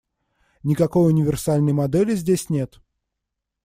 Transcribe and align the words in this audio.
Никакой 0.63 1.11
универсальной 1.11 1.73
модели 1.73 2.15
здесь 2.15 2.49
нет. 2.49 2.81